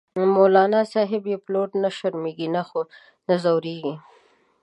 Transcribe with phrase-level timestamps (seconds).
[0.35, 2.47] مولانا صاحب یی پلوری، نه شرمیزی
[3.27, 3.95] نه ځوریږی